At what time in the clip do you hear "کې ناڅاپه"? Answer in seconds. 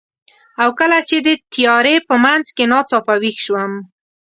2.55-3.15